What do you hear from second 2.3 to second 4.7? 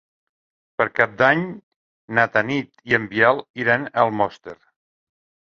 Tanit i en Biel iran a Almoster.